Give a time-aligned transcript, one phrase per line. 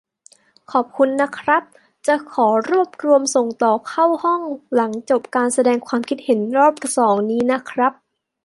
[0.71, 1.61] ขอบคุณนะครับ
[2.07, 4.41] จะขอรวบรวมส่งต่อเข้าห้อง
[4.75, 7.93] หลังจบการแสดงความคิดเห็นรอบสองนี้นะครับ